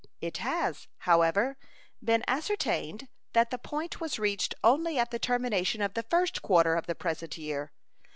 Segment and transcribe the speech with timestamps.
[0.19, 1.57] It has, however,
[2.03, 6.73] been ascertained that that point was reached only at the termination of the first quarter
[6.73, 7.71] of the present year.